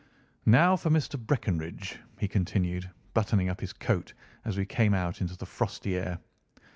"Now 0.47 0.75
for 0.77 0.89
Mr. 0.89 1.15
Breckinridge," 1.23 1.99
he 2.17 2.27
continued, 2.27 2.89
buttoning 3.13 3.49
up 3.49 3.61
his 3.61 3.71
coat 3.71 4.13
as 4.45 4.57
we 4.57 4.65
came 4.65 4.95
out 4.95 5.21
into 5.21 5.37
the 5.37 5.45
frosty 5.45 5.95
air. 5.95 6.17